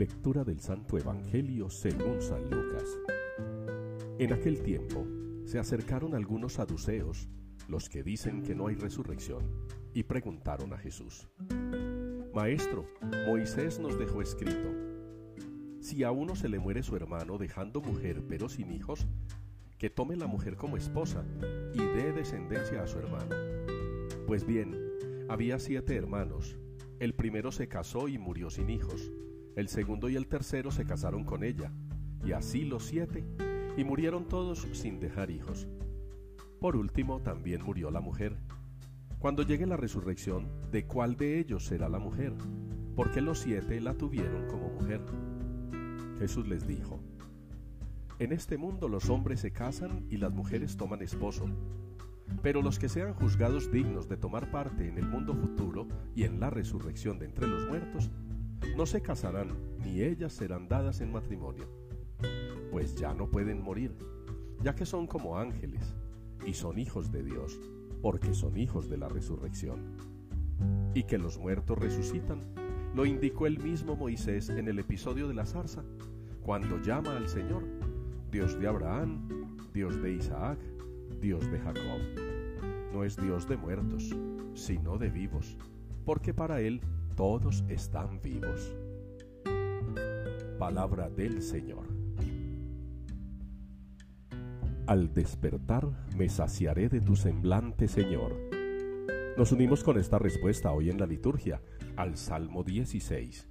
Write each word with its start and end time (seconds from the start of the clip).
Lectura 0.00 0.44
del 0.44 0.60
Santo 0.60 0.96
Evangelio 0.96 1.68
según 1.68 2.22
San 2.22 2.48
Lucas. 2.48 2.98
En 4.18 4.32
aquel 4.32 4.62
tiempo 4.62 5.06
se 5.44 5.58
acercaron 5.58 6.14
algunos 6.14 6.54
saduceos, 6.54 7.28
los 7.68 7.90
que 7.90 8.02
dicen 8.02 8.42
que 8.42 8.54
no 8.54 8.68
hay 8.68 8.76
resurrección, 8.76 9.44
y 9.92 10.04
preguntaron 10.04 10.72
a 10.72 10.78
Jesús, 10.78 11.28
Maestro, 12.32 12.86
Moisés 13.26 13.78
nos 13.78 13.98
dejó 13.98 14.22
escrito, 14.22 14.70
si 15.80 16.02
a 16.02 16.12
uno 16.12 16.34
se 16.34 16.48
le 16.48 16.58
muere 16.58 16.82
su 16.82 16.96
hermano 16.96 17.36
dejando 17.36 17.82
mujer 17.82 18.22
pero 18.26 18.48
sin 18.48 18.72
hijos, 18.72 19.06
que 19.76 19.90
tome 19.90 20.16
la 20.16 20.26
mujer 20.26 20.56
como 20.56 20.78
esposa 20.78 21.26
y 21.74 21.78
dé 21.78 22.14
descendencia 22.14 22.82
a 22.82 22.86
su 22.86 23.00
hermano. 23.00 23.36
Pues 24.26 24.46
bien, 24.46 24.80
había 25.28 25.58
siete 25.58 25.94
hermanos, 25.94 26.56
el 27.00 27.14
primero 27.14 27.52
se 27.52 27.68
casó 27.68 28.08
y 28.08 28.16
murió 28.16 28.48
sin 28.48 28.70
hijos, 28.70 29.12
el 29.56 29.68
segundo 29.68 30.08
y 30.08 30.16
el 30.16 30.26
tercero 30.26 30.70
se 30.70 30.84
casaron 30.84 31.24
con 31.24 31.44
ella, 31.44 31.72
y 32.24 32.32
así 32.32 32.64
los 32.64 32.84
siete, 32.84 33.24
y 33.76 33.84
murieron 33.84 34.28
todos 34.28 34.66
sin 34.72 35.00
dejar 35.00 35.30
hijos. 35.30 35.66
Por 36.60 36.76
último, 36.76 37.20
también 37.20 37.62
murió 37.62 37.90
la 37.90 38.00
mujer. 38.00 38.36
Cuando 39.18 39.42
llegue 39.42 39.66
la 39.66 39.76
resurrección, 39.76 40.48
¿de 40.70 40.86
cuál 40.86 41.16
de 41.16 41.38
ellos 41.38 41.64
será 41.66 41.88
la 41.88 41.98
mujer? 41.98 42.32
Porque 42.94 43.20
los 43.20 43.38
siete 43.38 43.80
la 43.80 43.94
tuvieron 43.94 44.46
como 44.46 44.68
mujer. 44.70 45.00
Jesús 46.18 46.46
les 46.46 46.66
dijo, 46.66 47.00
En 48.18 48.32
este 48.32 48.58
mundo 48.58 48.88
los 48.88 49.08
hombres 49.08 49.40
se 49.40 49.52
casan 49.52 50.06
y 50.10 50.18
las 50.18 50.32
mujeres 50.32 50.76
toman 50.76 51.02
esposo, 51.02 51.46
pero 52.42 52.62
los 52.62 52.78
que 52.78 52.88
sean 52.88 53.14
juzgados 53.14 53.70
dignos 53.70 54.08
de 54.08 54.16
tomar 54.16 54.50
parte 54.50 54.88
en 54.88 54.98
el 54.98 55.06
mundo 55.06 55.34
futuro 55.34 55.88
y 56.14 56.24
en 56.24 56.40
la 56.40 56.50
resurrección 56.50 57.18
de 57.18 57.26
entre 57.26 57.46
los 57.46 57.68
muertos, 57.68 58.10
no 58.80 58.86
se 58.86 59.02
casarán, 59.02 59.48
ni 59.84 60.00
ellas 60.00 60.32
serán 60.32 60.66
dadas 60.66 61.02
en 61.02 61.12
matrimonio, 61.12 61.66
pues 62.70 62.94
ya 62.94 63.12
no 63.12 63.30
pueden 63.30 63.62
morir, 63.62 63.94
ya 64.62 64.74
que 64.74 64.86
son 64.86 65.06
como 65.06 65.36
ángeles, 65.36 65.94
y 66.46 66.54
son 66.54 66.78
hijos 66.78 67.12
de 67.12 67.22
Dios, 67.22 67.60
porque 68.00 68.32
son 68.32 68.56
hijos 68.56 68.88
de 68.88 68.96
la 68.96 69.10
resurrección. 69.10 69.98
Y 70.94 71.02
que 71.02 71.18
los 71.18 71.36
muertos 71.36 71.78
resucitan, 71.78 72.40
lo 72.94 73.04
indicó 73.04 73.46
el 73.46 73.58
mismo 73.58 73.96
Moisés 73.96 74.48
en 74.48 74.66
el 74.66 74.78
episodio 74.78 75.28
de 75.28 75.34
la 75.34 75.44
zarza, 75.44 75.84
cuando 76.40 76.80
llama 76.80 77.18
al 77.18 77.28
Señor, 77.28 77.64
Dios 78.30 78.58
de 78.58 78.66
Abraham, 78.66 79.28
Dios 79.74 80.00
de 80.00 80.14
Isaac, 80.14 80.58
Dios 81.20 81.50
de 81.50 81.58
Jacob. 81.58 82.00
No 82.94 83.04
es 83.04 83.14
Dios 83.18 83.46
de 83.46 83.58
muertos, 83.58 84.16
sino 84.54 84.96
de 84.96 85.10
vivos, 85.10 85.58
porque 86.06 86.32
para 86.32 86.62
Él 86.62 86.80
todos 87.16 87.64
están 87.68 88.20
vivos. 88.22 88.74
Palabra 90.58 91.08
del 91.08 91.42
Señor. 91.42 91.86
Al 94.86 95.14
despertar 95.14 95.88
me 96.16 96.28
saciaré 96.28 96.88
de 96.88 97.00
tu 97.00 97.16
semblante, 97.16 97.88
Señor. 97.88 98.36
Nos 99.36 99.52
unimos 99.52 99.84
con 99.84 99.98
esta 99.98 100.18
respuesta 100.18 100.72
hoy 100.72 100.90
en 100.90 100.98
la 100.98 101.06
liturgia 101.06 101.62
al 101.96 102.16
Salmo 102.16 102.64
16. 102.64 103.48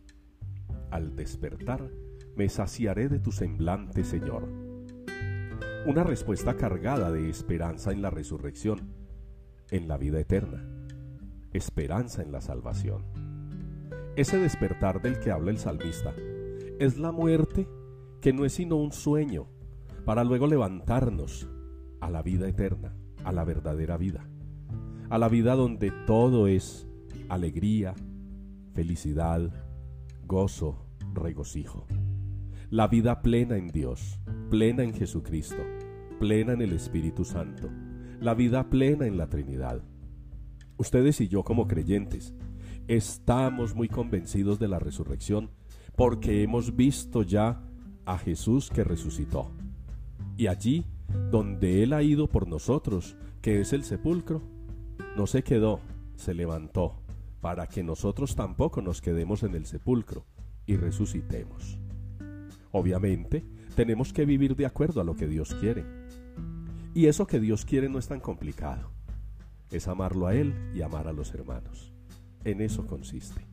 Al 0.92 1.16
despertar 1.16 1.90
me 2.36 2.50
saciaré 2.50 3.10
de 3.10 3.20
tu 3.20 3.32
semblante, 3.32 4.04
Señor. 4.04 4.48
Una 5.88 6.04
respuesta 6.04 6.58
cargada 6.58 7.12
de 7.12 7.30
esperanza 7.30 7.92
en 7.92 8.02
la 8.02 8.10
resurrección, 8.10 8.94
en 9.72 9.88
la 9.88 9.98
vida 9.98 10.20
eterna, 10.20 10.64
esperanza 11.54 12.22
en 12.22 12.32
la 12.32 12.42
salvación. 12.42 13.29
Ese 14.16 14.38
despertar 14.38 15.02
del 15.02 15.20
que 15.20 15.32
habla 15.32 15.52
el 15.52 15.58
salmista 15.58 16.14
es 16.80 16.98
la 16.98 17.12
muerte 17.12 17.68
que 18.22 18.34
no 18.34 18.46
es 18.46 18.54
sino 18.54 18.76
un 18.76 18.92
sueño 18.92 19.48
para 20.06 20.24
luego 20.24 20.48
levantarnos 20.48 21.50
a 22.02 22.10
la 22.10 22.22
vida 22.22 22.48
eterna, 22.48 22.96
a 23.24 23.32
la 23.32 23.44
verdadera 23.44 23.98
vida, 23.98 24.28
a 25.10 25.18
la 25.18 25.30
vida 25.30 25.56
donde 25.56 25.92
todo 26.06 26.48
es 26.48 26.88
alegría, 27.30 27.94
felicidad, 28.74 29.52
gozo, 30.26 30.86
regocijo. 31.14 31.86
La 32.70 32.88
vida 32.88 33.22
plena 33.22 33.58
en 33.58 33.68
Dios, 33.68 34.20
plena 34.50 34.84
en 34.84 34.94
Jesucristo, 34.94 35.64
plena 36.20 36.54
en 36.54 36.62
el 36.62 36.74
Espíritu 36.74 37.26
Santo, 37.26 37.70
la 38.20 38.34
vida 38.34 38.70
plena 38.70 39.06
en 39.06 39.18
la 39.18 39.28
Trinidad. 39.28 39.82
Ustedes 40.78 41.20
y 41.22 41.28
yo 41.28 41.44
como 41.44 41.68
creyentes 41.68 42.34
estamos 42.90 43.76
muy 43.76 43.88
convencidos 43.88 44.58
de 44.58 44.68
la 44.68 44.80
resurrección 44.80 45.52
porque 45.96 46.42
hemos 46.42 46.76
visto 46.76 47.22
ya 47.22 47.62
a 48.06 48.18
Jesús 48.18 48.72
que 48.72 48.84
resucitó. 48.84 49.52
Y 50.38 50.48
allí, 50.48 50.86
donde 51.30 51.84
Él 51.84 51.94
ha 51.94 52.02
ido 52.02 52.28
por 52.28 52.48
nosotros, 52.48 53.16
que 53.44 53.62
es 53.62 53.74
el 53.74 53.84
sepulcro, 53.84 54.42
no 55.16 55.28
se 55.28 55.44
quedó, 55.44 55.82
se 56.16 56.34
levantó, 56.34 57.00
para 57.42 57.68
que 57.68 57.84
nosotros 57.84 58.36
tampoco 58.36 58.82
nos 58.82 59.02
quedemos 59.02 59.44
en 59.44 59.54
el 59.54 59.68
sepulcro 59.68 60.26
y 60.66 60.76
resucitemos. 60.76 61.78
Obviamente, 62.72 63.46
tenemos 63.76 64.14
que 64.14 64.26
vivir 64.26 64.56
de 64.56 64.66
acuerdo 64.66 65.00
a 65.00 65.04
lo 65.04 65.16
que 65.16 65.28
Dios 65.28 65.54
quiere. 65.54 65.86
Y 66.96 67.06
eso 67.06 67.28
que 67.28 67.40
Dios 67.40 67.66
quiere 67.66 67.88
no 67.88 68.00
es 68.00 68.08
tan 68.08 68.20
complicado. 68.20 68.90
Es 69.70 69.88
amarlo 69.88 70.26
a 70.26 70.34
Él 70.34 70.56
y 70.74 70.82
amar 70.82 71.08
a 71.08 71.14
los 71.14 71.36
hermanos. 71.36 71.94
En 72.44 72.62
eso 72.62 72.88
consiste. 72.88 73.46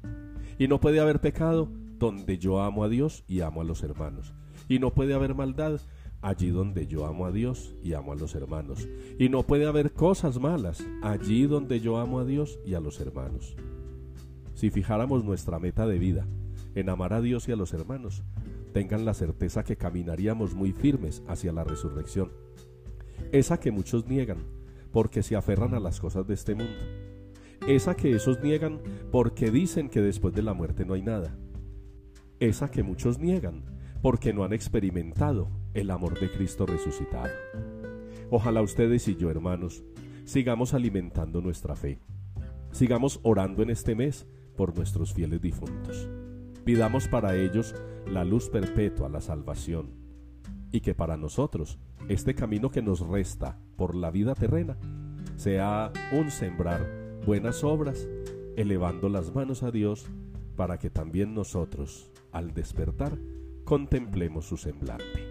Y 0.59 0.69
no 0.69 0.81
puede 0.81 1.01
haber 1.01 1.21
pecado 1.21 1.69
donde 1.99 2.39
yo 2.39 2.61
amo 2.61 2.85
a 2.85 2.89
Dios 2.89 3.25
y 3.27 3.41
amo 3.41 3.61
a 3.61 3.65
los 3.65 3.83
hermanos. 3.83 4.35
Y 4.69 4.79
no 4.79 4.95
puede 4.95 5.15
haber 5.15 5.35
maldad 5.35 5.81
allí 6.23 6.51
donde 6.51 6.87
yo 6.87 7.07
amo 7.07 7.27
a 7.27 7.33
Dios 7.33 7.75
y 7.83 7.93
amo 7.93 8.13
a 8.13 8.17
los 8.17 8.35
hermanos. 8.35 8.89
Y 9.19 9.29
no 9.29 9.47
puede 9.47 9.67
haber 9.67 9.93
cosas 9.93 10.41
malas 10.41 10.85
allí 11.03 11.47
donde 11.47 11.81
yo 11.81 11.99
amo 11.99 12.21
a 12.21 12.25
Dios 12.25 12.59
y 12.65 12.75
a 12.75 12.81
los 12.81 13.01
hermanos. 13.01 13.57
Si 14.55 14.71
fijáramos 14.71 15.25
nuestra 15.25 15.59
meta 15.59 15.87
de 15.87 15.99
vida 15.99 16.27
en 16.75 16.89
amar 16.89 17.13
a 17.13 17.21
Dios 17.21 17.49
y 17.49 17.53
a 17.53 17.57
los 17.57 17.73
hermanos, 17.73 18.23
tengan 18.73 19.05
la 19.05 19.15
certeza 19.15 19.65
que 19.65 19.77
caminaríamos 19.77 20.55
muy 20.55 20.73
firmes 20.73 21.23
hacia 21.29 21.53
la 21.53 21.65
resurrección. 21.65 22.31
Esa 23.33 23.59
que 23.59 23.71
muchos 23.71 24.07
niegan 24.07 24.39
porque 24.93 25.23
se 25.23 25.37
aferran 25.37 25.75
a 25.75 25.81
las 25.81 26.01
cosas 26.01 26.27
de 26.27 26.35
este 26.35 26.55
mundo 26.55 27.06
esa 27.67 27.95
que 27.95 28.13
esos 28.13 28.43
niegan 28.43 28.81
porque 29.11 29.51
dicen 29.51 29.89
que 29.89 30.01
después 30.01 30.35
de 30.35 30.43
la 30.43 30.55
muerte 30.55 30.85
no 30.85 30.95
hay 30.95 31.03
nada, 31.03 31.37
esa 32.41 32.71
que 32.71 32.83
muchos 32.83 33.19
niegan 33.19 33.65
porque 34.03 34.33
no 34.33 34.45
han 34.45 34.53
experimentado 34.53 35.51
el 35.75 35.91
amor 35.91 36.19
de 36.21 36.31
Cristo 36.31 36.67
resucitado. 36.67 37.33
Ojalá 38.31 38.63
ustedes 38.63 39.09
y 39.09 39.17
yo, 39.17 39.31
hermanos, 39.31 39.85
sigamos 40.25 40.75
alimentando 40.75 41.41
nuestra 41.41 41.77
fe, 41.77 42.01
sigamos 42.73 43.21
orando 43.23 43.63
en 43.63 43.71
este 43.71 43.95
mes 43.95 44.27
por 44.57 44.77
nuestros 44.77 45.13
fieles 45.13 45.41
difuntos. 45.41 46.09
Pidamos 46.65 47.09
para 47.09 47.37
ellos 47.37 47.75
la 48.07 48.25
luz 48.25 48.49
perpetua, 48.49 49.09
la 49.09 49.21
salvación, 49.21 49.91
y 50.73 50.81
que 50.81 50.95
para 50.95 51.17
nosotros 51.17 51.79
este 52.09 52.35
camino 52.35 52.71
que 52.71 52.83
nos 52.83 53.01
resta 53.01 53.59
por 53.77 53.95
la 53.95 54.11
vida 54.11 54.35
terrena 54.35 54.77
sea 55.37 55.93
un 56.13 56.31
sembrar 56.31 57.06
buenas 57.27 57.65
obras, 57.65 58.09
elevando 58.57 59.09
las 59.09 59.35
manos 59.35 59.65
a 59.65 59.73
Dios 59.73 60.07
para 60.55 60.79
que 60.79 60.91
también 60.91 61.35
nosotros, 61.35 62.09
al 62.31 62.55
despertar, 62.55 63.19
contemplemos 63.65 64.47
su 64.47 64.57
semblante. 64.57 65.27